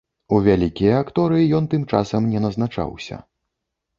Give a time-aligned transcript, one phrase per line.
[0.35, 3.21] У вялікія акторы ён тым часам не назначаўся.